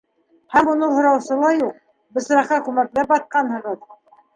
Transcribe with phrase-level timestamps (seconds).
[0.55, 1.79] Һәм уны һораусы ла юҡ-
[2.19, 3.91] бысраҡҡа күмәкләп батҡанһығыҙ.